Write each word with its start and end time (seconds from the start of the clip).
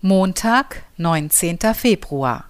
Montag, 0.00 0.84
19. 0.96 1.58
Februar. 1.74 2.44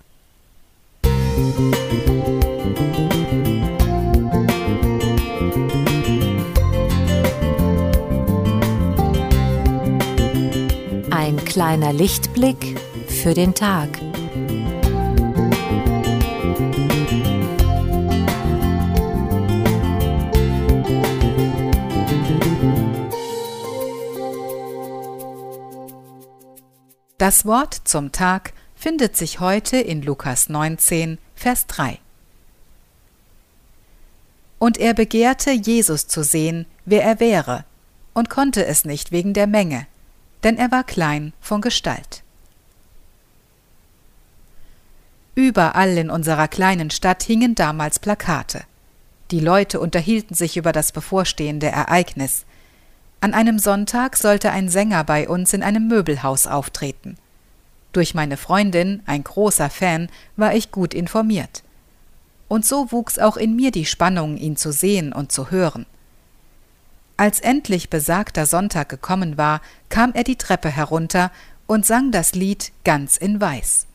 Ein 11.11 11.43
kleiner 11.47 11.95
Lichtblick 11.95 12.79
für 13.09 13.33
den 13.33 13.55
Tag. 13.55 13.89
Das 27.19 27.45
Wort 27.45 27.75
zum 27.83 28.13
Tag 28.13 28.53
findet 28.77 29.17
sich 29.17 29.41
heute 29.41 29.77
in 29.77 30.03
Lukas 30.03 30.49
19, 30.49 31.19
Vers 31.35 31.67
3. 31.67 31.99
Und 34.61 34.79
er 34.79 34.95
begehrte, 34.95 35.51
Jesus 35.51 36.07
zu 36.07 36.23
sehen, 36.23 36.65
wer 36.85 37.03
er 37.03 37.19
wäre, 37.19 37.65
und 38.15 38.31
konnte 38.31 38.65
es 38.67 38.85
nicht 38.85 39.11
wegen 39.11 39.35
der 39.35 39.49
Menge, 39.49 39.89
denn 40.45 40.57
er 40.59 40.71
war 40.71 40.85
klein 40.85 41.33
von 41.41 41.61
Gestalt. 41.61 42.23
Überall 45.35 45.99
in 45.99 46.11
unserer 46.11 46.47
kleinen 46.47 46.91
Stadt 46.91 47.25
hingen 47.25 47.57
damals 47.57 47.99
Plakate. 47.99 48.63
Die 49.33 49.41
Leute 49.41 49.81
unterhielten 49.81 50.37
sich 50.37 50.57
über 50.57 50.71
das 50.71 50.93
bevorstehende 50.93 51.67
Ereignis, 51.67 52.47
an 53.21 53.35
einem 53.35 53.59
Sonntag 53.59 54.17
sollte 54.17 54.51
ein 54.51 54.69
Sänger 54.69 55.03
bei 55.05 55.29
uns 55.29 55.53
in 55.53 55.63
einem 55.63 55.89
Möbelhaus 55.89 56.47
auftreten. 56.47 57.17
Durch 57.93 58.15
meine 58.15 58.37
Freundin, 58.37 59.03
ein 59.07 59.25
großer 59.25 59.71
Fan, 59.71 60.09
war 60.37 60.55
ich 60.55 60.71
gut 60.71 60.95
informiert. 60.95 61.63
Und 62.47 62.65
so 62.65 62.93
wuchs 62.93 63.19
auch 63.19 63.37
in 63.37 63.57
mir 63.57 63.71
die 63.71 63.87
Spannung, 63.87 64.37
ihn 64.37 64.57
zu 64.57 64.73
sehen 64.73 65.13
und 65.13 65.33
zu 65.33 65.51
hören. 65.51 65.85
Als 67.17 67.41
endlich 67.41 67.91
besagter 67.91 68.47
Sonntag 68.47 68.89
gekommen 68.89 69.37
war, 69.37 69.61
kam 69.89 70.13
er 70.13 70.23
die 70.23 70.37
Treppe 70.37 70.69
herunter 70.69 71.33
und 71.67 71.85
sang 71.85 72.13
das 72.13 72.35
Lied 72.35 72.71
ganz 72.85 73.17
in 73.17 73.41
Weiß. 73.41 73.87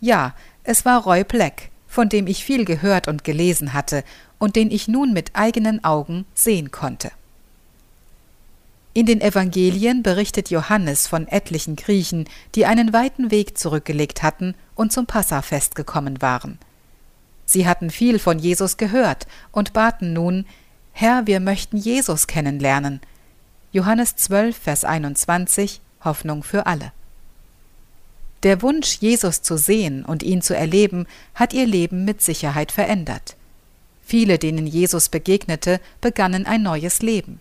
Ja, 0.00 0.34
es 0.62 0.86
war 0.86 1.02
Roy 1.02 1.24
Black, 1.24 1.68
von 1.86 2.08
dem 2.08 2.26
ich 2.26 2.44
viel 2.44 2.64
gehört 2.64 3.06
und 3.06 3.22
gelesen 3.22 3.74
hatte 3.74 4.02
und 4.38 4.56
den 4.56 4.70
ich 4.70 4.88
nun 4.88 5.12
mit 5.12 5.32
eigenen 5.34 5.84
Augen 5.84 6.24
sehen 6.34 6.70
konnte. 6.70 7.10
In 8.96 9.06
den 9.06 9.20
Evangelien 9.20 10.04
berichtet 10.04 10.50
Johannes 10.50 11.08
von 11.08 11.26
etlichen 11.26 11.74
Griechen, 11.74 12.28
die 12.54 12.64
einen 12.64 12.92
weiten 12.92 13.32
Weg 13.32 13.58
zurückgelegt 13.58 14.22
hatten 14.22 14.54
und 14.76 14.92
zum 14.92 15.06
Passafest 15.06 15.74
gekommen 15.74 16.22
waren. 16.22 16.58
Sie 17.44 17.66
hatten 17.66 17.90
viel 17.90 18.20
von 18.20 18.38
Jesus 18.38 18.76
gehört 18.76 19.26
und 19.50 19.72
baten 19.72 20.12
nun, 20.12 20.46
Herr, 20.92 21.26
wir 21.26 21.40
möchten 21.40 21.76
Jesus 21.76 22.28
kennenlernen. 22.28 23.00
Johannes 23.72 24.14
12, 24.14 24.56
Vers 24.56 24.84
21, 24.84 25.80
Hoffnung 26.04 26.44
für 26.44 26.66
alle. 26.66 26.92
Der 28.44 28.62
Wunsch, 28.62 28.98
Jesus 29.00 29.42
zu 29.42 29.56
sehen 29.56 30.04
und 30.04 30.22
ihn 30.22 30.40
zu 30.40 30.54
erleben, 30.56 31.06
hat 31.34 31.52
ihr 31.52 31.66
Leben 31.66 32.04
mit 32.04 32.22
Sicherheit 32.22 32.70
verändert. 32.70 33.36
Viele, 34.04 34.38
denen 34.38 34.68
Jesus 34.68 35.08
begegnete, 35.08 35.80
begannen 36.00 36.46
ein 36.46 36.62
neues 36.62 37.02
Leben. 37.02 37.40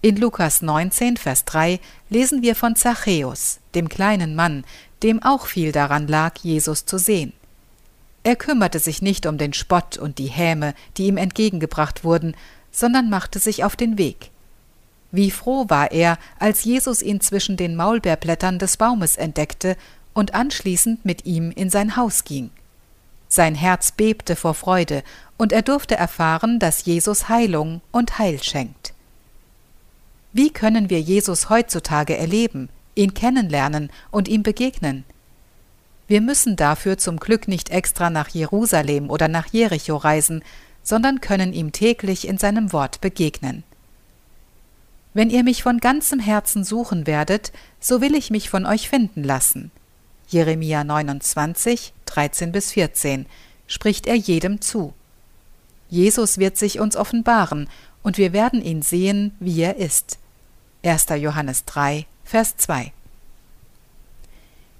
In 0.00 0.14
Lukas 0.14 0.62
19, 0.62 1.16
Vers 1.16 1.44
3 1.46 1.80
lesen 2.08 2.40
wir 2.40 2.54
von 2.54 2.76
Zachäus, 2.76 3.58
dem 3.74 3.88
kleinen 3.88 4.36
Mann, 4.36 4.64
dem 5.02 5.20
auch 5.24 5.46
viel 5.46 5.72
daran 5.72 6.06
lag, 6.06 6.38
Jesus 6.38 6.86
zu 6.86 6.98
sehen. 6.98 7.32
Er 8.22 8.36
kümmerte 8.36 8.78
sich 8.78 9.02
nicht 9.02 9.26
um 9.26 9.38
den 9.38 9.54
Spott 9.54 9.98
und 9.98 10.18
die 10.18 10.28
Häme, 10.28 10.74
die 10.96 11.08
ihm 11.08 11.16
entgegengebracht 11.16 12.04
wurden, 12.04 12.36
sondern 12.70 13.10
machte 13.10 13.40
sich 13.40 13.64
auf 13.64 13.74
den 13.74 13.98
Weg. 13.98 14.30
Wie 15.10 15.32
froh 15.32 15.64
war 15.68 15.90
er, 15.90 16.18
als 16.38 16.62
Jesus 16.62 17.02
ihn 17.02 17.20
zwischen 17.20 17.56
den 17.56 17.74
Maulbeerblättern 17.74 18.60
des 18.60 18.76
Baumes 18.76 19.16
entdeckte 19.16 19.76
und 20.14 20.32
anschließend 20.32 21.04
mit 21.04 21.26
ihm 21.26 21.50
in 21.50 21.70
sein 21.70 21.96
Haus 21.96 22.22
ging. 22.22 22.50
Sein 23.28 23.56
Herz 23.56 23.90
bebte 23.90 24.36
vor 24.36 24.54
Freude, 24.54 25.02
und 25.36 25.52
er 25.52 25.62
durfte 25.62 25.96
erfahren, 25.96 26.60
dass 26.60 26.84
Jesus 26.84 27.28
Heilung 27.28 27.80
und 27.90 28.18
Heil 28.18 28.40
schenkt. 28.40 28.94
Wie 30.32 30.50
können 30.50 30.90
wir 30.90 31.00
Jesus 31.00 31.48
heutzutage 31.48 32.16
erleben, 32.16 32.68
ihn 32.94 33.14
kennenlernen 33.14 33.90
und 34.10 34.28
ihm 34.28 34.42
begegnen? 34.42 35.04
Wir 36.06 36.20
müssen 36.20 36.56
dafür 36.56 36.98
zum 36.98 37.18
Glück 37.18 37.48
nicht 37.48 37.70
extra 37.70 38.10
nach 38.10 38.28
Jerusalem 38.28 39.10
oder 39.10 39.28
nach 39.28 39.46
Jericho 39.52 39.96
reisen, 39.96 40.42
sondern 40.82 41.20
können 41.20 41.52
ihm 41.52 41.72
täglich 41.72 42.26
in 42.26 42.38
seinem 42.38 42.72
Wort 42.72 43.00
begegnen. 43.00 43.62
Wenn 45.14 45.30
ihr 45.30 45.44
mich 45.44 45.62
von 45.62 45.78
ganzem 45.78 46.20
Herzen 46.20 46.64
suchen 46.64 47.06
werdet, 47.06 47.52
so 47.80 48.00
will 48.00 48.14
ich 48.14 48.30
mich 48.30 48.50
von 48.50 48.66
euch 48.66 48.88
finden 48.88 49.24
lassen. 49.24 49.70
Jeremia 50.28 50.84
29, 50.84 51.92
13 52.06 52.52
bis 52.52 52.72
14 52.72 53.26
spricht 53.66 54.06
er 54.06 54.14
jedem 54.14 54.60
zu. 54.60 54.92
Jesus 55.90 56.38
wird 56.38 56.56
sich 56.56 56.80
uns 56.80 56.96
offenbaren 56.96 57.68
und 58.08 58.16
wir 58.16 58.32
werden 58.32 58.62
ihn 58.62 58.80
sehen, 58.80 59.32
wie 59.38 59.60
er 59.60 59.76
ist. 59.76 60.18
1. 60.82 61.08
Johannes 61.18 61.66
3, 61.66 62.06
Vers 62.24 62.56
2. 62.56 62.90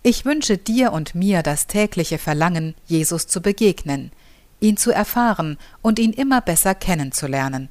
Ich 0.02 0.24
wünsche 0.24 0.56
dir 0.56 0.94
und 0.94 1.14
mir 1.14 1.42
das 1.42 1.66
tägliche 1.66 2.16
Verlangen, 2.16 2.74
Jesus 2.86 3.26
zu 3.26 3.42
begegnen, 3.42 4.12
ihn 4.60 4.78
zu 4.78 4.92
erfahren 4.92 5.58
und 5.82 5.98
ihn 5.98 6.14
immer 6.14 6.40
besser 6.40 6.74
kennenzulernen. 6.74 7.68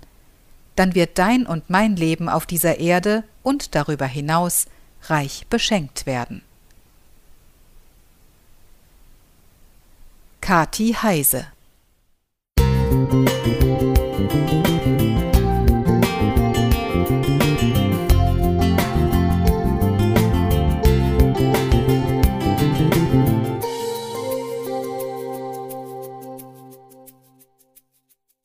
Dann 0.75 0.93
wird 0.93 1.17
dein 1.17 1.47
und 1.47 1.71
mein 1.71 1.95
Leben 1.95 2.29
auf 2.29 2.45
dieser 2.45 2.77
Erde 2.77 3.23
und 3.41 3.73
darüber 3.73 4.05
hinaus 4.05 4.67
reich 5.05 5.47
beschenkt 5.49 6.05
werden. 6.05 6.43
Kati 10.39 10.93
Heise 10.93 11.47
Musik 12.91 13.47
Thank 17.07 17.41
you. 17.41 17.46